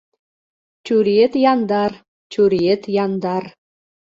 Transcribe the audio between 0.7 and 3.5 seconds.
Чуриет яндар, чуриет яндар